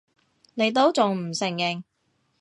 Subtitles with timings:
[0.55, 1.83] 你都仲唔承認！